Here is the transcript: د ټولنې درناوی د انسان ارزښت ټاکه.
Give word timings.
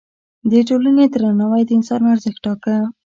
د 0.51 0.53
ټولنې 0.67 1.05
درناوی 1.13 1.61
د 1.65 1.69
انسان 1.77 2.01
ارزښت 2.13 2.39
ټاکه. 2.45 2.75